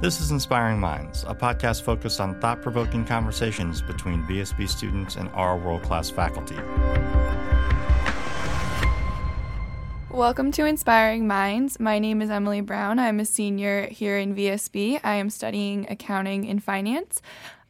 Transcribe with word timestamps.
This 0.00 0.20
is 0.20 0.32
Inspiring 0.32 0.80
Minds, 0.80 1.24
a 1.26 1.34
podcast 1.34 1.82
focused 1.82 2.20
on 2.20 2.38
thought 2.40 2.60
provoking 2.60 3.04
conversations 3.04 3.80
between 3.80 4.24
VSB 4.24 4.68
students 4.68 5.16
and 5.16 5.28
our 5.30 5.56
world 5.56 5.82
class 5.82 6.10
faculty. 6.10 6.56
Welcome 10.10 10.50
to 10.52 10.66
Inspiring 10.66 11.26
Minds. 11.26 11.78
My 11.78 12.00
name 12.00 12.20
is 12.20 12.28
Emily 12.28 12.60
Brown. 12.60 12.98
I'm 12.98 13.20
a 13.20 13.24
senior 13.24 13.86
here 13.86 14.18
in 14.18 14.34
VSB. 14.34 15.00
I 15.04 15.14
am 15.14 15.30
studying 15.30 15.86
accounting 15.88 16.48
and 16.48 16.62
finance. 16.62 17.22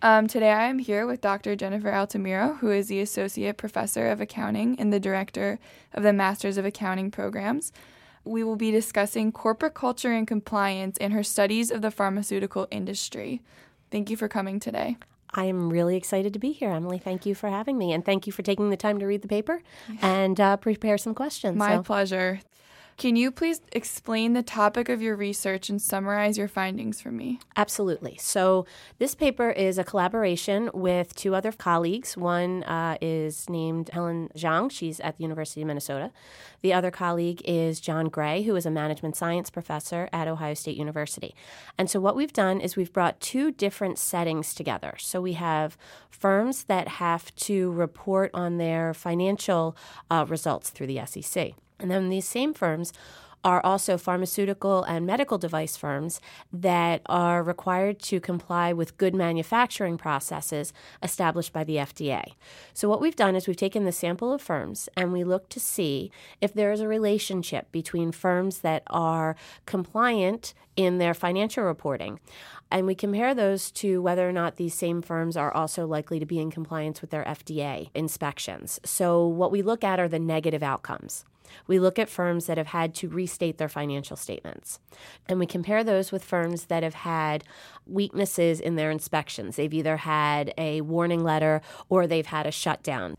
Um, 0.03 0.27
today 0.27 0.51
I 0.51 0.65
am 0.65 0.79
here 0.79 1.07
with 1.07 1.21
Dr. 1.21 1.55
Jennifer 1.55 1.91
Altamuro, 1.91 2.59
who 2.59 2.71
is 2.71 2.89
the 2.89 3.01
Associate 3.01 3.57
Professor 3.57 4.09
of 4.09 4.21
Accounting 4.21 4.81
and 4.81 4.93
the 4.93 4.99
Director 4.99 5.59
of 5.93 6.03
the 6.03 6.13
Masters 6.13 6.57
of 6.57 6.65
Accounting 6.65 7.11
programs. 7.11 7.71
We 8.25 8.43
will 8.43 8.57
be 8.57 8.71
discussing 8.71 9.33
corporate 9.33 9.75
culture 9.75 10.13
and 10.13 10.27
compliance 10.27 10.97
in 10.97 11.11
her 11.11 11.23
studies 11.23 11.71
of 11.71 11.83
the 11.83 11.91
pharmaceutical 11.91 12.67
industry. 12.71 13.43
Thank 13.91 14.11
you 14.11 14.17
for 14.17 14.29
coming 14.29 14.61
today. 14.61 14.97
I 15.31 15.45
am 15.45 15.69
really 15.69 15.97
excited 15.97 16.33
to 16.33 16.39
be 16.39 16.53
here, 16.53 16.71
Emily. 16.71 16.99
Thank 16.99 17.27
you 17.27 17.35
for 17.35 17.49
having 17.49 17.77
me, 17.77 17.93
and 17.93 18.05
thank 18.05 18.27
you 18.27 18.33
for 18.33 18.43
taking 18.43 18.71
the 18.71 18.77
time 18.77 18.99
to 19.01 19.07
read 19.07 19.23
the 19.23 19.29
paper 19.29 19.63
and 20.01 20.41
uh, 20.41 20.57
prepare 20.57 20.97
some 20.97 21.15
questions. 21.15 21.57
My 21.57 21.77
so. 21.77 21.83
pleasure. 21.83 22.41
Can 22.97 23.17
you 23.17 23.33
please 23.33 23.61
explain 23.73 24.35
the 24.35 24.43
topic 24.43 24.89
of 24.89 25.03
your 25.03 25.17
research 25.17 25.69
and 25.69 25.83
summarize 25.83 26.39
your 26.39 26.47
findings 26.47 27.01
for 27.01 27.11
me? 27.11 27.41
Absolutely. 27.57 28.17
So, 28.21 28.67
this 28.99 29.17
paper 29.17 29.51
is 29.51 29.79
a 29.79 29.85
collaboration 29.85 30.71
with 30.73 31.15
two 31.17 31.35
other 31.35 31.51
colleagues. 31.51 32.17
One 32.17 32.63
uh, 32.63 32.97
is 33.01 33.51
named 33.51 33.91
Helen 33.93 34.29
Zhang, 34.37 34.71
she's 34.71 35.01
at 35.01 35.17
the 35.17 35.25
University 35.25 35.63
of 35.63 35.67
Minnesota. 35.67 36.13
The 36.63 36.73
other 36.73 36.93
colleague 36.93 37.43
is 37.45 37.81
John 37.81 38.09
Gray, 38.09 38.43
who 38.43 38.55
is 38.55 38.65
a 38.65 38.71
management 38.71 39.17
science 39.17 39.51
professor 39.51 40.09
at 40.13 40.29
Ohio 40.29 40.55
State 40.55 40.77
University. 40.77 41.35
And 41.77 41.91
so, 41.91 41.99
what 41.99 42.15
we've 42.15 42.33
done 42.33 42.61
is 42.61 42.77
we've 42.77 42.93
brought 42.93 43.21
two 43.21 43.51
different 43.51 43.99
settings 43.99 44.55
together. 44.55 44.95
So, 44.99 45.21
we 45.21 45.33
have 45.33 45.77
firms 46.11 46.65
that 46.65 46.87
have 46.87 47.35
to 47.37 47.73
report 47.73 48.31
on 48.33 48.59
their 48.59 48.95
financial 48.95 49.77
uh, 50.13 50.25
results 50.29 50.71
through 50.71 50.87
the 50.87 51.05
SEC. 51.05 51.55
And 51.79 51.91
then 51.91 52.09
these 52.09 52.27
same 52.27 52.55
firms 52.55 52.93
are 53.45 53.61
also 53.65 53.99
pharmaceutical 53.99 54.83
and 54.85 55.07
medical 55.07 55.37
device 55.37 55.77
firms 55.77 56.21
that 56.51 57.03
are 57.07 57.43
required 57.43 58.01
to 58.01 58.19
comply 58.19 58.73
with 58.73 58.97
good 58.97 59.15
manufacturing 59.15 59.99
processes 59.99 60.73
established 61.03 61.53
by 61.53 61.63
the 61.63 61.77
FDA. 61.77 62.33
So, 62.73 62.89
what 62.89 63.03
we've 63.03 63.15
done 63.15 63.37
is 63.37 63.47
we've 63.47 63.57
taken 63.57 63.85
the 63.85 63.93
sample 63.93 64.33
of 64.33 64.41
firms 64.41 64.89
and 64.97 65.13
we 65.13 65.25
look 65.25 65.51
to 65.51 65.61
see 65.61 66.11
if 66.41 66.55
there 66.55 66.73
is 66.73 66.81
a 66.81 66.89
relationship 66.89 67.71
between 67.71 68.13
firms 68.13 68.61
that 68.61 68.83
are 68.87 69.37
compliant 69.67 70.55
in 70.77 70.99
their 70.99 71.15
financial 71.15 71.65
reporting. 71.65 72.21
And 72.71 72.87
we 72.87 72.95
compare 72.95 73.35
those 73.35 73.71
to 73.73 74.03
whether 74.03 74.29
or 74.29 74.33
not 74.33 74.57
these 74.57 74.75
same 74.75 75.03
firms 75.03 75.37
are 75.37 75.55
also 75.55 75.87
likely 75.87 76.19
to 76.19 76.27
be 76.27 76.41
in 76.41 76.51
compliance 76.51 77.01
with 77.01 77.11
their 77.11 77.25
FDA 77.25 77.91
inspections. 77.95 78.81
So, 78.85 79.27
what 79.27 79.53
we 79.53 79.63
look 79.63 79.85
at 79.85 80.01
are 80.01 80.09
the 80.09 80.19
negative 80.19 80.63
outcomes. 80.63 81.25
We 81.67 81.79
look 81.79 81.99
at 81.99 82.09
firms 82.09 82.47
that 82.47 82.59
have 82.59 82.69
had 82.69 82.95
to 82.97 83.09
restate 83.09 83.59
their 83.59 83.69
financial 83.69 84.17
statements. 84.17 84.81
And 85.29 85.39
we 85.39 85.47
compare 85.47 85.85
those 85.85 86.13
with 86.13 86.25
firms 86.25 86.65
that 86.67 86.83
have 86.83 86.95
had 86.95 87.45
weaknesses 87.87 88.61
in 88.61 88.77
their 88.77 88.91
inspections. 88.91 89.57
They've 89.57 89.73
either 89.73 89.99
had 89.99 90.53
a 90.59 90.81
warning 90.81 91.23
letter 91.23 91.61
or 91.89 92.07
they've 92.07 92.27
had 92.27 92.47
a 92.47 92.51
shutdown. 92.51 93.17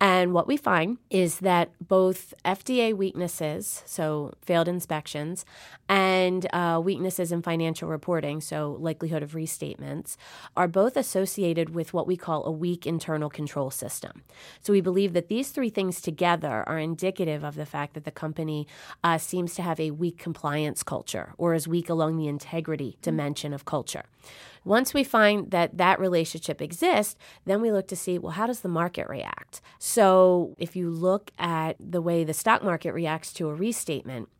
And 0.00 0.32
what 0.34 0.46
we 0.46 0.56
find 0.56 0.98
is 1.08 1.38
that 1.38 1.70
both 1.80 2.34
FDA 2.44 2.94
weaknesses, 2.94 3.82
so 3.86 4.34
failed 4.42 4.68
inspections, 4.68 5.44
and 5.88 6.46
uh, 6.52 6.80
in 6.94 7.42
financial 7.42 7.88
reporting, 7.88 8.40
so 8.40 8.76
likelihood 8.78 9.22
of 9.22 9.32
restatements, 9.32 10.16
are 10.56 10.68
both 10.68 10.96
associated 10.96 11.74
with 11.74 11.92
what 11.92 12.06
we 12.06 12.16
call 12.16 12.44
a 12.44 12.52
weak 12.52 12.86
internal 12.86 13.30
control 13.30 13.70
system. 13.70 14.22
So 14.60 14.72
we 14.72 14.80
believe 14.80 15.12
that 15.12 15.28
these 15.28 15.50
three 15.50 15.70
things 15.70 16.00
together 16.00 16.64
are 16.66 16.78
indicative 16.78 17.44
of 17.44 17.54
the 17.54 17.66
fact 17.66 17.94
that 17.94 18.04
the 18.04 18.10
company 18.10 18.66
uh, 19.02 19.18
seems 19.18 19.54
to 19.54 19.62
have 19.62 19.80
a 19.80 19.90
weak 19.90 20.18
compliance 20.18 20.82
culture 20.82 21.34
or 21.38 21.54
is 21.54 21.68
weak 21.68 21.88
along 21.88 22.16
the 22.16 22.28
integrity 22.28 22.96
dimension 23.02 23.52
of 23.52 23.64
culture. 23.64 24.04
Once 24.64 24.94
we 24.94 25.04
find 25.04 25.50
that 25.50 25.76
that 25.76 26.00
relationship 26.00 26.62
exists, 26.62 27.16
then 27.44 27.60
we 27.60 27.70
look 27.70 27.86
to 27.86 27.96
see, 27.96 28.18
well, 28.18 28.32
how 28.32 28.46
does 28.46 28.60
the 28.60 28.68
market 28.68 29.06
react? 29.08 29.60
So 29.78 30.54
if 30.58 30.74
you 30.74 30.88
look 30.90 31.30
at 31.38 31.76
the 31.78 32.00
way 32.00 32.24
the 32.24 32.32
stock 32.32 32.64
market 32.64 32.92
reacts 32.92 33.32
to 33.34 33.48
a 33.50 33.54
restatement, 33.54 34.30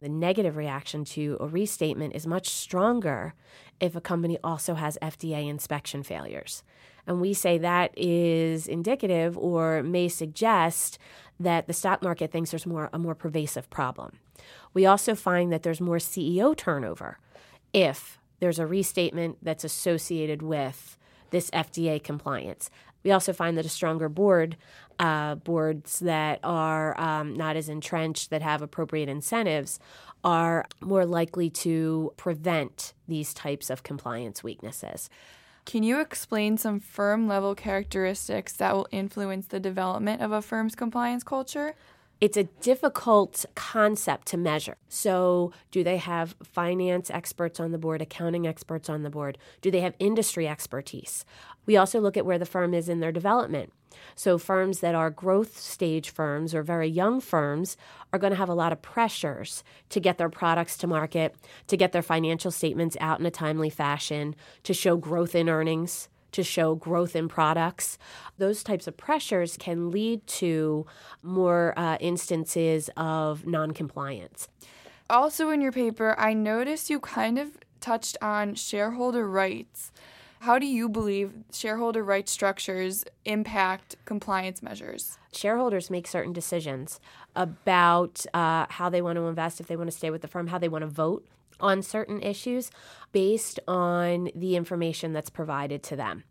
the 0.00 0.08
negative 0.08 0.56
reaction 0.56 1.04
to 1.04 1.36
a 1.40 1.46
restatement 1.46 2.14
is 2.14 2.26
much 2.26 2.48
stronger 2.48 3.34
if 3.80 3.96
a 3.96 4.00
company 4.00 4.38
also 4.42 4.74
has 4.74 4.98
FDA 5.02 5.48
inspection 5.48 6.02
failures. 6.02 6.62
And 7.06 7.20
we 7.20 7.32
say 7.32 7.58
that 7.58 7.96
is 7.96 8.68
indicative 8.68 9.36
or 9.38 9.82
may 9.82 10.08
suggest 10.08 10.98
that 11.40 11.66
the 11.66 11.72
stock 11.72 12.02
market 12.02 12.30
thinks 12.30 12.50
there's 12.50 12.66
more 12.66 12.90
a 12.92 12.98
more 12.98 13.14
pervasive 13.14 13.70
problem. 13.70 14.18
We 14.74 14.86
also 14.86 15.14
find 15.14 15.52
that 15.52 15.62
there's 15.62 15.80
more 15.80 15.96
CEO 15.96 16.56
turnover 16.56 17.18
if 17.72 18.18
there's 18.40 18.58
a 18.58 18.66
restatement 18.66 19.38
that's 19.42 19.64
associated 19.64 20.42
with 20.42 20.98
this 21.30 21.50
FDA 21.50 22.02
compliance. 22.02 22.70
We 23.04 23.10
also 23.10 23.32
find 23.32 23.56
that 23.58 23.66
a 23.66 23.68
stronger 23.70 24.08
board, 24.08 24.56
uh, 24.98 25.36
boards 25.36 26.00
that 26.00 26.40
are 26.42 26.98
um, 27.00 27.34
not 27.34 27.56
as 27.56 27.68
entrenched, 27.68 28.30
that 28.30 28.42
have 28.42 28.62
appropriate 28.62 29.08
incentives, 29.08 29.78
are 30.24 30.66
more 30.80 31.06
likely 31.06 31.48
to 31.48 32.12
prevent 32.16 32.92
these 33.06 33.32
types 33.32 33.70
of 33.70 33.82
compliance 33.82 34.42
weaknesses. 34.42 35.08
Can 35.64 35.82
you 35.82 36.00
explain 36.00 36.56
some 36.56 36.80
firm 36.80 37.28
level 37.28 37.54
characteristics 37.54 38.54
that 38.54 38.74
will 38.74 38.88
influence 38.90 39.46
the 39.46 39.60
development 39.60 40.22
of 40.22 40.32
a 40.32 40.42
firm's 40.42 40.74
compliance 40.74 41.22
culture? 41.22 41.74
It's 42.20 42.36
a 42.36 42.44
difficult 42.44 43.44
concept 43.54 44.26
to 44.28 44.36
measure. 44.36 44.76
So, 44.88 45.52
do 45.70 45.84
they 45.84 45.98
have 45.98 46.34
finance 46.42 47.10
experts 47.10 47.60
on 47.60 47.70
the 47.70 47.78
board, 47.78 48.02
accounting 48.02 48.46
experts 48.46 48.88
on 48.88 49.02
the 49.02 49.10
board? 49.10 49.38
Do 49.60 49.70
they 49.70 49.80
have 49.80 49.94
industry 49.98 50.48
expertise? 50.48 51.24
We 51.64 51.76
also 51.76 52.00
look 52.00 52.16
at 52.16 52.26
where 52.26 52.38
the 52.38 52.46
firm 52.46 52.74
is 52.74 52.88
in 52.88 53.00
their 53.00 53.12
development. 53.12 53.72
So, 54.16 54.36
firms 54.36 54.80
that 54.80 54.96
are 54.96 55.10
growth 55.10 55.58
stage 55.58 56.10
firms 56.10 56.54
or 56.54 56.62
very 56.62 56.88
young 56.88 57.20
firms 57.20 57.76
are 58.12 58.18
going 58.18 58.32
to 58.32 58.38
have 58.38 58.48
a 58.48 58.54
lot 58.54 58.72
of 58.72 58.82
pressures 58.82 59.62
to 59.90 60.00
get 60.00 60.18
their 60.18 60.30
products 60.30 60.76
to 60.78 60.86
market, 60.88 61.36
to 61.68 61.76
get 61.76 61.92
their 61.92 62.02
financial 62.02 62.50
statements 62.50 62.96
out 63.00 63.20
in 63.20 63.26
a 63.26 63.30
timely 63.30 63.70
fashion, 63.70 64.34
to 64.64 64.74
show 64.74 64.96
growth 64.96 65.34
in 65.36 65.48
earnings 65.48 66.08
to 66.32 66.42
show 66.42 66.74
growth 66.74 67.16
in 67.16 67.28
products. 67.28 67.98
Those 68.38 68.62
types 68.62 68.86
of 68.86 68.96
pressures 68.96 69.56
can 69.56 69.90
lead 69.90 70.26
to 70.26 70.86
more 71.22 71.74
uh, 71.76 71.96
instances 72.00 72.90
of 72.96 73.46
noncompliance. 73.46 74.48
Also, 75.10 75.50
in 75.50 75.60
your 75.60 75.72
paper, 75.72 76.14
I 76.18 76.34
noticed 76.34 76.90
you 76.90 77.00
kind 77.00 77.38
of 77.38 77.58
touched 77.80 78.16
on 78.20 78.54
shareholder 78.54 79.26
rights. 79.26 79.90
How 80.40 80.58
do 80.58 80.66
you 80.66 80.88
believe 80.88 81.32
shareholder 81.52 82.04
rights 82.04 82.30
structures 82.30 83.04
impact 83.24 83.96
compliance 84.04 84.62
measures? 84.62 85.18
Shareholders 85.32 85.90
make 85.90 86.06
certain 86.06 86.32
decisions 86.32 87.00
about 87.34 88.24
uh, 88.32 88.66
how 88.68 88.88
they 88.88 89.02
want 89.02 89.16
to 89.16 89.26
invest, 89.26 89.60
if 89.60 89.66
they 89.66 89.76
want 89.76 89.90
to 89.90 89.96
stay 89.96 90.10
with 90.10 90.22
the 90.22 90.28
firm, 90.28 90.48
how 90.48 90.58
they 90.58 90.68
want 90.68 90.82
to 90.82 90.88
vote 90.88 91.26
on 91.60 91.82
certain 91.82 92.22
issues 92.22 92.70
based 93.12 93.60
on 93.66 94.30
the 94.34 94.56
information 94.56 95.12
that's 95.12 95.30
provided 95.30 95.82
to 95.82 95.96
them 95.96 96.24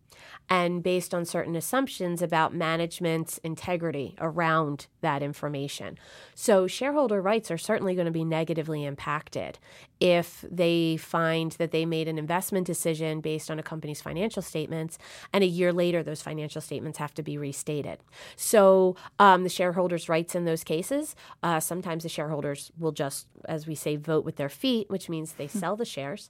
and 0.49 0.81
based 0.81 1.13
on 1.13 1.25
certain 1.25 1.55
assumptions 1.55 2.21
about 2.21 2.53
management's 2.53 3.37
integrity 3.39 4.15
around 4.19 4.87
that 5.01 5.21
information. 5.21 5.97
So, 6.35 6.67
shareholder 6.67 7.21
rights 7.21 7.51
are 7.51 7.57
certainly 7.57 7.95
going 7.95 8.05
to 8.05 8.11
be 8.11 8.23
negatively 8.23 8.85
impacted 8.85 9.59
if 9.99 10.45
they 10.49 10.95
find 10.97 11.53
that 11.53 11.71
they 11.71 11.85
made 11.85 12.07
an 12.07 12.17
investment 12.17 12.67
decision 12.67 13.19
based 13.19 13.49
on 13.49 13.59
a 13.59 13.63
company's 13.63 14.01
financial 14.01 14.41
statements, 14.41 14.97
and 15.33 15.43
a 15.43 15.47
year 15.47 15.73
later, 15.73 16.03
those 16.03 16.21
financial 16.21 16.61
statements 16.61 16.99
have 16.99 17.13
to 17.15 17.23
be 17.23 17.37
restated. 17.37 17.99
So, 18.35 18.95
um, 19.19 19.43
the 19.43 19.49
shareholders' 19.49 20.07
rights 20.07 20.35
in 20.35 20.45
those 20.45 20.63
cases, 20.63 21.15
uh, 21.43 21.59
sometimes 21.59 22.03
the 22.03 22.09
shareholders 22.09 22.71
will 22.77 22.91
just, 22.91 23.27
as 23.45 23.67
we 23.67 23.75
say, 23.75 23.95
vote 23.95 24.23
with 24.23 24.37
their 24.37 24.49
feet, 24.49 24.89
which 24.89 25.09
means 25.09 25.33
they 25.33 25.47
sell 25.47 25.75
the 25.75 25.85
shares. 25.85 26.29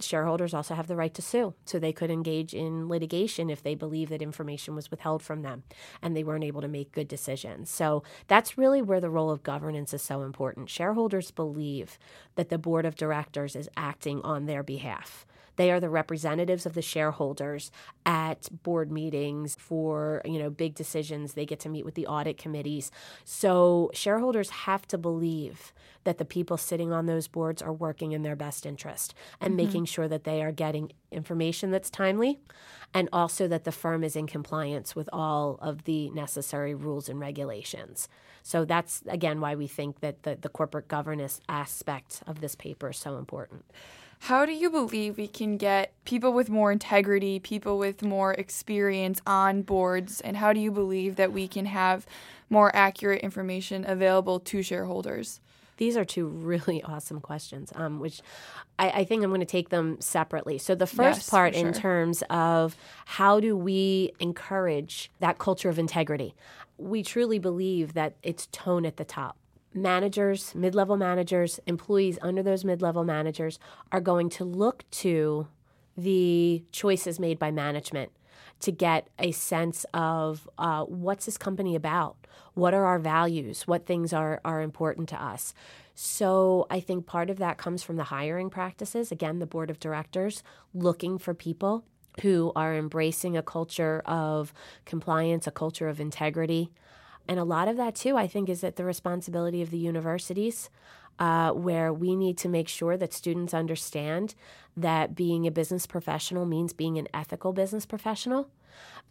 Shareholders 0.00 0.52
also 0.52 0.74
have 0.74 0.88
the 0.88 0.96
right 0.96 1.14
to 1.14 1.22
sue, 1.22 1.54
so 1.64 1.78
they 1.78 1.92
could 1.92 2.10
engage 2.10 2.52
in 2.52 2.88
litigation 2.88 3.13
if 3.50 3.62
they 3.62 3.74
believe 3.74 4.08
that 4.08 4.22
information 4.22 4.74
was 4.74 4.90
withheld 4.90 5.22
from 5.22 5.42
them 5.42 5.62
and 6.02 6.16
they 6.16 6.24
weren't 6.24 6.44
able 6.44 6.60
to 6.60 6.68
make 6.68 6.92
good 6.92 7.08
decisions. 7.08 7.70
So 7.70 8.02
that's 8.26 8.58
really 8.58 8.82
where 8.82 9.00
the 9.00 9.10
role 9.10 9.30
of 9.30 9.42
governance 9.42 9.94
is 9.94 10.02
so 10.02 10.22
important. 10.22 10.70
Shareholders 10.70 11.30
believe 11.30 11.98
that 12.34 12.48
the 12.48 12.58
board 12.58 12.86
of 12.86 12.96
directors 12.96 13.56
is 13.56 13.68
acting 13.76 14.20
on 14.22 14.46
their 14.46 14.62
behalf 14.62 15.26
They 15.56 15.70
are 15.70 15.80
the 15.80 15.90
representatives 15.90 16.66
of 16.66 16.74
the 16.74 16.82
shareholders 16.82 17.70
at 18.04 18.48
board 18.62 18.90
meetings 18.90 19.56
for, 19.58 20.22
you 20.24 20.38
know, 20.38 20.50
big 20.50 20.74
decisions. 20.74 21.34
They 21.34 21.46
get 21.46 21.60
to 21.60 21.68
meet 21.68 21.84
with 21.84 21.94
the 21.94 22.06
audit 22.06 22.38
committees. 22.38 22.90
So 23.24 23.90
shareholders 23.94 24.50
have 24.50 24.86
to 24.88 24.98
believe 24.98 25.72
that 26.04 26.18
the 26.18 26.24
people 26.24 26.56
sitting 26.56 26.92
on 26.92 27.06
those 27.06 27.28
boards 27.28 27.62
are 27.62 27.72
working 27.72 28.12
in 28.12 28.22
their 28.22 28.36
best 28.36 28.66
interest 28.66 29.14
and 29.40 29.50
mm-hmm. 29.50 29.66
making 29.66 29.84
sure 29.86 30.08
that 30.08 30.24
they 30.24 30.42
are 30.42 30.52
getting 30.52 30.92
information 31.10 31.70
that's 31.70 31.90
timely 31.90 32.38
and 32.92 33.08
also 33.12 33.48
that 33.48 33.64
the 33.64 33.72
firm 33.72 34.04
is 34.04 34.14
in 34.14 34.26
compliance 34.26 34.94
with 34.94 35.08
all 35.12 35.58
of 35.60 35.84
the 35.84 36.10
necessary 36.10 36.74
rules 36.74 37.08
and 37.08 37.18
regulations. 37.18 38.08
So 38.42 38.64
that's 38.64 39.02
again 39.08 39.40
why 39.40 39.54
we 39.54 39.66
think 39.66 40.00
that 40.00 40.22
the, 40.22 40.36
the 40.36 40.50
corporate 40.50 40.88
governance 40.88 41.40
aspect 41.48 42.22
of 42.26 42.40
this 42.40 42.54
paper 42.54 42.90
is 42.90 42.98
so 42.98 43.16
important. 43.16 43.64
How 44.24 44.46
do 44.46 44.52
you 44.52 44.70
believe 44.70 45.18
we 45.18 45.28
can 45.28 45.58
get 45.58 45.92
people 46.06 46.32
with 46.32 46.48
more 46.48 46.72
integrity, 46.72 47.38
people 47.38 47.76
with 47.76 48.02
more 48.02 48.32
experience 48.32 49.20
on 49.26 49.60
boards, 49.60 50.22
and 50.22 50.34
how 50.34 50.54
do 50.54 50.60
you 50.60 50.70
believe 50.70 51.16
that 51.16 51.30
we 51.30 51.46
can 51.46 51.66
have 51.66 52.06
more 52.48 52.74
accurate 52.74 53.20
information 53.20 53.84
available 53.86 54.40
to 54.40 54.62
shareholders? 54.62 55.40
These 55.76 55.98
are 55.98 56.06
two 56.06 56.26
really 56.26 56.82
awesome 56.84 57.20
questions, 57.20 57.70
um, 57.74 58.00
which 58.00 58.22
I, 58.78 58.88
I, 58.88 59.04
think 59.04 59.22
I'm 59.22 59.28
going 59.28 59.40
to 59.40 59.46
take 59.46 59.68
them 59.68 60.00
separately. 60.00 60.56
So, 60.56 60.74
the 60.74 60.86
first 60.86 61.18
yes, 61.18 61.28
part, 61.28 61.54
sure. 61.54 61.66
in 61.66 61.74
terms 61.74 62.22
of 62.30 62.78
how 63.04 63.40
do 63.40 63.54
we 63.54 64.12
encourage 64.20 65.10
that 65.20 65.36
culture 65.36 65.68
of 65.68 65.78
integrity, 65.78 66.34
we 66.78 67.02
truly 67.02 67.38
believe 67.38 67.92
that 67.92 68.14
it's 68.22 68.46
tone 68.46 68.86
at 68.86 68.96
the 68.96 69.04
top. 69.04 69.36
Managers, 69.74 70.54
mid 70.54 70.74
level 70.74 70.96
managers, 70.96 71.58
employees 71.66 72.18
under 72.22 72.42
those 72.42 72.64
mid 72.64 72.80
level 72.80 73.04
managers 73.04 73.58
are 73.90 74.00
going 74.00 74.30
to 74.30 74.44
look 74.44 74.88
to 74.92 75.48
the 75.96 76.64
choices 76.72 77.18
made 77.18 77.38
by 77.38 77.50
management 77.50 78.12
to 78.60 78.72
get 78.72 79.08
a 79.18 79.32
sense 79.32 79.84
of 79.92 80.48
uh, 80.58 80.84
what's 80.84 81.26
this 81.26 81.36
company 81.36 81.74
about? 81.74 82.16
What 82.54 82.72
are 82.72 82.84
our 82.86 82.98
values? 82.98 83.66
What 83.66 83.84
things 83.84 84.12
are, 84.12 84.40
are 84.44 84.62
important 84.62 85.08
to 85.10 85.22
us? 85.22 85.54
So 85.94 86.66
I 86.70 86.80
think 86.80 87.06
part 87.06 87.30
of 87.30 87.38
that 87.38 87.58
comes 87.58 87.82
from 87.82 87.96
the 87.96 88.04
hiring 88.04 88.50
practices. 88.50 89.12
Again, 89.12 89.38
the 89.38 89.46
board 89.46 89.70
of 89.70 89.78
directors 89.78 90.42
looking 90.72 91.18
for 91.18 91.34
people 91.34 91.84
who 92.22 92.52
are 92.54 92.74
embracing 92.74 93.36
a 93.36 93.42
culture 93.42 94.02
of 94.06 94.52
compliance, 94.84 95.46
a 95.46 95.50
culture 95.50 95.88
of 95.88 96.00
integrity. 96.00 96.70
And 97.26 97.38
a 97.38 97.44
lot 97.44 97.68
of 97.68 97.76
that, 97.76 97.94
too, 97.94 98.16
I 98.16 98.26
think, 98.26 98.48
is 98.48 98.62
at 98.62 98.76
the 98.76 98.84
responsibility 98.84 99.62
of 99.62 99.70
the 99.70 99.78
universities, 99.78 100.70
uh, 101.18 101.52
where 101.52 101.92
we 101.92 102.16
need 102.16 102.36
to 102.38 102.48
make 102.48 102.68
sure 102.68 102.96
that 102.96 103.12
students 103.12 103.54
understand 103.54 104.34
that 104.76 105.14
being 105.14 105.46
a 105.46 105.50
business 105.50 105.86
professional 105.86 106.44
means 106.44 106.72
being 106.72 106.98
an 106.98 107.08
ethical 107.14 107.52
business 107.52 107.86
professional, 107.86 108.50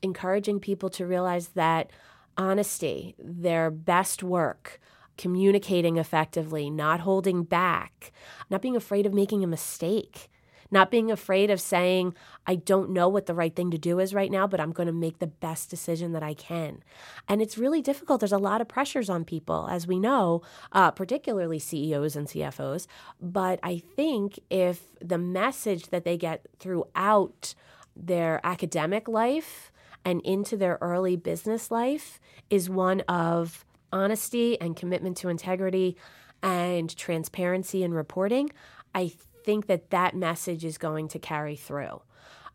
encouraging 0.01 0.59
people 0.59 0.89
to 0.89 1.05
realize 1.05 1.49
that 1.49 1.89
honesty, 2.37 3.15
their 3.17 3.71
best 3.71 4.21
work, 4.21 4.79
communicating 5.17 5.97
effectively, 5.97 6.69
not 6.69 7.01
holding 7.01 7.43
back, 7.43 8.11
not 8.49 8.61
being 8.61 8.75
afraid 8.75 9.05
of 9.05 9.13
making 9.13 9.43
a 9.43 9.47
mistake, 9.47 10.29
not 10.71 10.91
being 10.91 11.11
afraid 11.11 11.49
of 11.49 11.61
saying, 11.61 12.15
I 12.45 12.55
don't 12.55 12.91
know 12.91 13.07
what 13.07 13.25
the 13.25 13.33
right 13.33 13.55
thing 13.55 13.71
to 13.71 13.77
do 13.77 13.99
is 13.99 14.13
right 14.13 14.31
now, 14.31 14.47
but 14.47 14.59
I'm 14.59 14.71
going 14.71 14.87
to 14.87 14.93
make 14.93 15.19
the 15.19 15.27
best 15.27 15.69
decision 15.69 16.13
that 16.13 16.23
I 16.23 16.33
can. 16.33 16.83
And 17.27 17.41
it's 17.41 17.57
really 17.57 17.81
difficult. 17.81 18.19
There's 18.19 18.31
a 18.31 18.37
lot 18.37 18.61
of 18.61 18.67
pressures 18.67 19.09
on 19.09 19.25
people, 19.25 19.67
as 19.69 19.87
we 19.87 19.99
know, 19.99 20.41
uh, 20.71 20.91
particularly 20.91 21.59
CEOs 21.59 22.15
and 22.15 22.27
CFOs. 22.27 22.87
But 23.21 23.59
I 23.63 23.81
think 23.95 24.39
if 24.49 24.87
the 24.99 25.17
message 25.17 25.87
that 25.89 26.03
they 26.03 26.17
get 26.17 26.45
throughout 26.59 27.55
their 27.95 28.39
academic 28.43 29.07
life 29.07 29.71
and 30.05 30.21
into 30.21 30.57
their 30.57 30.77
early 30.81 31.15
business 31.15 31.71
life 31.71 32.19
is 32.49 32.69
one 32.69 33.01
of 33.01 33.65
honesty 33.91 34.59
and 34.59 34.75
commitment 34.75 35.17
to 35.17 35.29
integrity 35.29 35.95
and 36.41 36.95
transparency 36.97 37.83
in 37.83 37.93
reporting, 37.93 38.49
I 38.93 39.13
think 39.43 39.67
that 39.67 39.89
that 39.89 40.15
message 40.15 40.63
is 40.65 40.77
going 40.77 41.07
to 41.09 41.19
carry 41.19 41.55
through. 41.55 42.01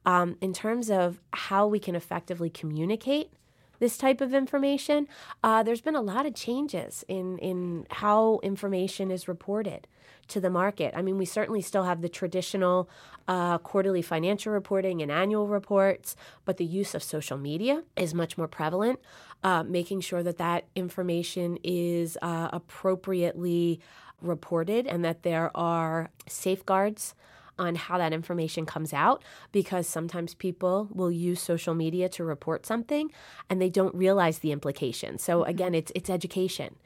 Um, 0.06 0.36
in 0.40 0.52
terms 0.52 0.90
of 0.90 1.20
how 1.32 1.66
we 1.66 1.78
can 1.78 1.94
effectively 1.94 2.50
communicate 2.50 3.32
this 3.78 3.96
type 3.96 4.20
of 4.20 4.34
information, 4.34 5.06
uh, 5.42 5.62
there's 5.62 5.80
been 5.80 5.94
a 5.94 6.00
lot 6.00 6.26
of 6.26 6.34
changes 6.34 7.04
in, 7.08 7.38
in 7.38 7.86
how 7.90 8.40
information 8.42 9.10
is 9.10 9.28
reported 9.28 9.86
to 10.28 10.40
the 10.40 10.50
market. 10.50 10.94
I 10.96 11.02
mean, 11.02 11.18
we 11.18 11.24
certainly 11.24 11.62
still 11.62 11.84
have 11.84 12.00
the 12.00 12.08
traditional 12.08 12.88
uh, 13.26 13.58
quarterly 13.58 14.02
financial 14.02 14.52
reporting 14.52 15.02
and 15.02 15.10
annual 15.10 15.46
reports, 15.46 16.16
but 16.44 16.56
the 16.56 16.64
use 16.64 16.94
of 16.94 17.02
social 17.02 17.38
media 17.38 17.82
is 17.96 18.14
much 18.14 18.38
more 18.38 18.48
prevalent, 18.48 19.00
uh, 19.42 19.62
making 19.62 20.00
sure 20.00 20.22
that 20.22 20.38
that 20.38 20.66
information 20.74 21.58
is 21.62 22.18
uh, 22.22 22.48
appropriately 22.52 23.80
reported 24.20 24.86
and 24.86 25.04
that 25.04 25.22
there 25.22 25.50
are 25.56 26.10
safeguards 26.26 27.14
on 27.58 27.74
how 27.74 27.98
that 27.98 28.12
information 28.12 28.64
comes 28.64 28.92
out 28.92 29.22
because 29.52 29.86
sometimes 29.86 30.34
people 30.34 30.88
will 30.92 31.10
use 31.10 31.40
social 31.40 31.74
media 31.74 32.08
to 32.08 32.24
report 32.24 32.64
something 32.64 33.10
and 33.50 33.60
they 33.60 33.68
don't 33.68 33.94
realize 33.94 34.38
the 34.38 34.52
implications. 34.52 35.22
So 35.22 35.40
mm-hmm. 35.40 35.50
again, 35.50 35.74
it's 35.74 35.92
it's 35.94 36.10
education. 36.10 36.76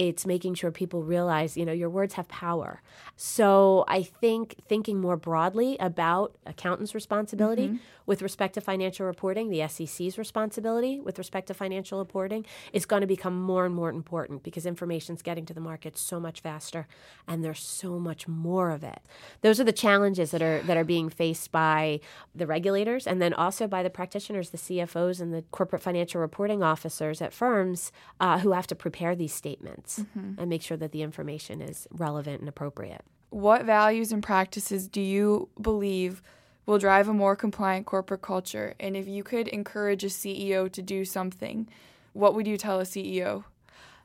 It's 0.00 0.24
making 0.24 0.54
sure 0.54 0.70
people 0.70 1.02
realize, 1.02 1.58
you 1.58 1.66
know, 1.66 1.74
your 1.74 1.90
words 1.90 2.14
have 2.14 2.26
power. 2.26 2.80
So 3.16 3.84
I 3.86 4.02
think 4.02 4.54
thinking 4.66 4.98
more 4.98 5.18
broadly 5.18 5.76
about 5.78 6.34
accountants' 6.46 6.94
responsibility 6.94 7.66
mm-hmm. 7.66 7.76
with 8.06 8.22
respect 8.22 8.54
to 8.54 8.62
financial 8.62 9.04
reporting, 9.04 9.50
the 9.50 9.68
SEC's 9.68 10.16
responsibility 10.16 10.98
with 11.00 11.18
respect 11.18 11.48
to 11.48 11.54
financial 11.54 11.98
reporting 11.98 12.46
is 12.72 12.86
going 12.86 13.02
to 13.02 13.06
become 13.06 13.42
more 13.42 13.66
and 13.66 13.74
more 13.74 13.90
important 13.90 14.42
because 14.42 14.64
information 14.64 15.16
is 15.16 15.20
getting 15.20 15.44
to 15.44 15.52
the 15.52 15.60
market 15.60 15.98
so 15.98 16.18
much 16.18 16.40
faster 16.40 16.88
and 17.28 17.44
there's 17.44 17.60
so 17.60 17.98
much 17.98 18.26
more 18.26 18.70
of 18.70 18.82
it. 18.82 19.00
Those 19.42 19.60
are 19.60 19.64
the 19.64 19.70
challenges 19.70 20.30
that 20.30 20.40
are 20.40 20.62
that 20.62 20.78
are 20.78 20.84
being 20.84 21.10
faced 21.10 21.52
by 21.52 22.00
the 22.34 22.46
regulators 22.46 23.06
and 23.06 23.20
then 23.20 23.34
also 23.34 23.66
by 23.66 23.82
the 23.82 23.90
practitioners, 23.90 24.48
the 24.48 24.56
CFOs 24.56 25.20
and 25.20 25.34
the 25.34 25.42
corporate 25.50 25.82
financial 25.82 26.22
reporting 26.22 26.62
officers 26.62 27.20
at 27.20 27.34
firms 27.34 27.92
uh, 28.18 28.38
who 28.38 28.52
have 28.52 28.66
to 28.68 28.74
prepare 28.74 29.14
these 29.14 29.34
statements 29.34 29.89
mm-hmm. 29.98 30.40
and 30.40 30.48
make 30.48 30.62
sure 30.62 30.76
that 30.76 30.92
the 30.92 31.02
information 31.02 31.60
is 31.60 31.88
relevant 31.90 32.40
and 32.40 32.48
appropriate. 32.48 33.02
What 33.30 33.64
values 33.64 34.12
and 34.12 34.22
practices 34.22 34.88
do 34.88 35.00
you 35.00 35.48
believe 35.60 36.22
will 36.66 36.78
drive 36.78 37.08
a 37.08 37.12
more 37.12 37.36
compliant 37.36 37.86
corporate 37.86 38.22
culture? 38.22 38.74
And 38.78 38.96
if 38.96 39.08
you 39.08 39.22
could 39.22 39.48
encourage 39.48 40.04
a 40.04 40.08
CEO 40.08 40.70
to 40.72 40.82
do 40.82 41.04
something, 41.04 41.68
what 42.12 42.34
would 42.34 42.46
you 42.46 42.56
tell 42.56 42.80
a 42.80 42.84
CEO? 42.84 43.44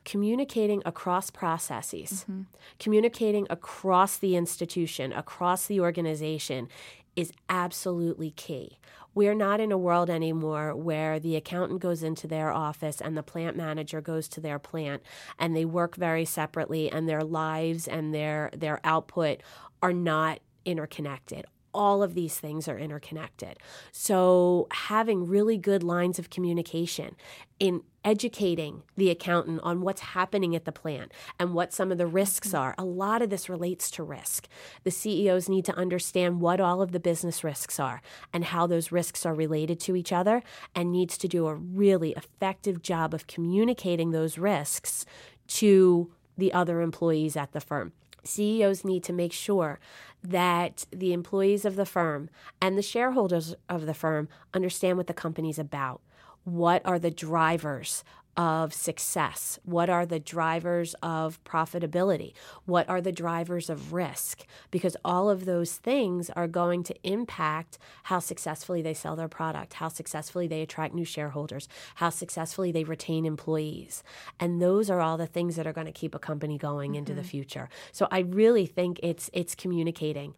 communicating 0.06 0.80
across 0.86 1.30
processes, 1.30 2.24
mm-hmm. 2.30 2.42
communicating 2.78 3.44
across 3.50 4.16
the 4.16 4.36
institution, 4.36 5.12
across 5.12 5.66
the 5.66 5.80
organization 5.80 6.68
is 7.16 7.32
absolutely 7.48 8.30
key. 8.30 8.78
We're 9.16 9.34
not 9.34 9.60
in 9.60 9.72
a 9.72 9.78
world 9.78 10.10
anymore 10.10 10.76
where 10.76 11.18
the 11.18 11.36
accountant 11.36 11.80
goes 11.80 12.02
into 12.02 12.26
their 12.26 12.52
office 12.52 13.00
and 13.00 13.16
the 13.16 13.22
plant 13.22 13.56
manager 13.56 14.02
goes 14.02 14.28
to 14.28 14.42
their 14.42 14.58
plant 14.58 15.02
and 15.38 15.56
they 15.56 15.64
work 15.64 15.96
very 15.96 16.26
separately 16.26 16.92
and 16.92 17.08
their 17.08 17.22
lives 17.22 17.88
and 17.88 18.12
their 18.12 18.50
their 18.54 18.78
output 18.84 19.40
are 19.82 19.94
not 19.94 20.40
interconnected 20.66 21.46
all 21.76 22.02
of 22.02 22.14
these 22.14 22.38
things 22.38 22.66
are 22.66 22.78
interconnected. 22.78 23.58
So, 23.92 24.66
having 24.72 25.26
really 25.26 25.58
good 25.58 25.82
lines 25.82 26.18
of 26.18 26.30
communication 26.30 27.14
in 27.60 27.82
educating 28.04 28.82
the 28.96 29.10
accountant 29.10 29.60
on 29.64 29.80
what's 29.80 30.00
happening 30.00 30.54
at 30.54 30.64
the 30.64 30.72
plant 30.72 31.12
and 31.40 31.52
what 31.52 31.72
some 31.72 31.90
of 31.90 31.98
the 31.98 32.06
risks 32.06 32.54
are. 32.54 32.72
A 32.78 32.84
lot 32.84 33.20
of 33.20 33.30
this 33.30 33.48
relates 33.48 33.90
to 33.92 34.04
risk. 34.04 34.46
The 34.84 34.92
CEOs 34.92 35.48
need 35.48 35.64
to 35.64 35.76
understand 35.76 36.40
what 36.40 36.60
all 36.60 36.80
of 36.80 36.92
the 36.92 37.00
business 37.00 37.42
risks 37.42 37.80
are 37.80 38.00
and 38.32 38.44
how 38.44 38.66
those 38.66 38.92
risks 38.92 39.26
are 39.26 39.34
related 39.34 39.80
to 39.80 39.96
each 39.96 40.12
other 40.12 40.42
and 40.74 40.92
needs 40.92 41.18
to 41.18 41.28
do 41.28 41.48
a 41.48 41.54
really 41.54 42.12
effective 42.12 42.80
job 42.80 43.12
of 43.12 43.26
communicating 43.26 44.12
those 44.12 44.38
risks 44.38 45.04
to 45.48 46.12
the 46.38 46.52
other 46.52 46.80
employees 46.80 47.36
at 47.36 47.52
the 47.52 47.60
firm. 47.60 47.92
CEOs 48.26 48.84
need 48.84 49.04
to 49.04 49.12
make 49.12 49.32
sure 49.32 49.78
that 50.22 50.86
the 50.90 51.12
employees 51.12 51.64
of 51.64 51.76
the 51.76 51.86
firm 51.86 52.28
and 52.60 52.76
the 52.76 52.82
shareholders 52.82 53.54
of 53.68 53.86
the 53.86 53.94
firm 53.94 54.28
understand 54.52 54.96
what 54.96 55.06
the 55.06 55.14
company's 55.14 55.58
about. 55.58 56.00
What 56.44 56.82
are 56.84 56.98
the 56.98 57.10
drivers 57.10 58.04
of 58.36 58.74
success? 58.74 59.58
What 59.64 59.88
are 59.88 60.06
the 60.06 60.20
drivers 60.20 60.94
of 61.02 61.42
profitability? 61.44 62.32
What 62.64 62.88
are 62.88 63.00
the 63.00 63.12
drivers 63.12 63.70
of 63.70 63.92
risk? 63.92 64.46
Because 64.70 64.96
all 65.04 65.30
of 65.30 65.44
those 65.44 65.76
things 65.76 66.30
are 66.30 66.48
going 66.48 66.82
to 66.84 66.94
impact 67.02 67.78
how 68.04 68.18
successfully 68.18 68.82
they 68.82 68.94
sell 68.94 69.16
their 69.16 69.28
product, 69.28 69.74
how 69.74 69.88
successfully 69.88 70.46
they 70.46 70.62
attract 70.62 70.94
new 70.94 71.04
shareholders, 71.04 71.68
how 71.96 72.10
successfully 72.10 72.72
they 72.72 72.84
retain 72.84 73.24
employees. 73.24 74.02
And 74.38 74.60
those 74.60 74.90
are 74.90 75.00
all 75.00 75.16
the 75.16 75.26
things 75.26 75.56
that 75.56 75.66
are 75.66 75.72
going 75.72 75.86
to 75.86 75.92
keep 75.92 76.14
a 76.14 76.18
company 76.18 76.58
going 76.58 76.90
mm-hmm. 76.92 76.98
into 76.98 77.14
the 77.14 77.20
mm-hmm. 77.20 77.28
future. 77.30 77.68
So 77.92 78.08
I 78.10 78.20
really 78.20 78.66
think 78.66 79.00
it's 79.02 79.30
it's 79.32 79.54
communicating 79.54 80.34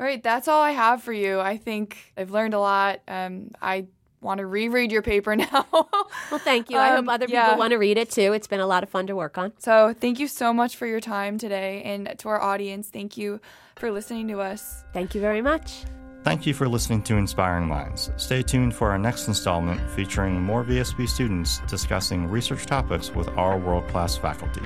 All 0.00 0.06
right, 0.06 0.22
that's 0.22 0.48
all 0.48 0.60
I 0.62 0.72
have 0.72 1.02
for 1.02 1.12
you. 1.12 1.38
I 1.40 1.56
think 1.58 2.12
I've 2.16 2.30
learned 2.30 2.54
a 2.54 2.58
lot. 2.58 3.00
Um, 3.06 3.50
I 3.60 3.86
want 4.22 4.38
to 4.38 4.46
reread 4.46 4.90
your 4.92 5.02
paper 5.02 5.34
now. 5.44 5.66
well, 5.72 6.38
thank 6.38 6.70
you. 6.70 6.78
I 6.78 6.88
hope 6.90 6.98
Um, 7.00 7.08
other 7.08 7.26
people 7.26 7.40
yeah. 7.42 7.56
want 7.56 7.72
to 7.72 7.76
read 7.78 7.98
it 7.98 8.10
too. 8.10 8.32
It's 8.32 8.46
been 8.46 8.60
a 8.60 8.66
lot 8.66 8.82
of 8.82 8.88
fun 8.88 9.06
to 9.08 9.16
work 9.16 9.36
on. 9.38 9.52
so, 9.58 9.94
thank 10.00 10.18
you 10.18 10.28
so 10.28 10.52
much 10.52 10.76
for 10.76 10.86
your 10.86 11.00
time 11.00 11.38
today. 11.38 11.82
And 11.84 12.14
to 12.18 12.28
our 12.28 12.40
audience, 12.40 12.88
thank 12.88 13.16
you 13.16 13.40
for 13.76 13.90
listening 13.90 14.28
to 14.28 14.40
us. 14.40 14.84
Thank 14.92 15.14
you 15.14 15.20
very 15.20 15.42
much. 15.42 15.84
Thank 16.24 16.46
you 16.46 16.54
for 16.54 16.68
listening 16.68 17.02
to 17.02 17.16
Inspiring 17.16 17.66
Minds. 17.66 18.12
Stay 18.16 18.42
tuned 18.42 18.74
for 18.76 18.90
our 18.92 18.98
next 18.98 19.26
installment 19.26 19.80
featuring 19.90 20.40
more 20.40 20.62
VSB 20.62 21.08
students 21.08 21.58
discussing 21.66 22.28
research 22.28 22.64
topics 22.64 23.12
with 23.12 23.28
our 23.30 23.58
world 23.58 23.88
class 23.88 24.16
faculty. 24.16 24.62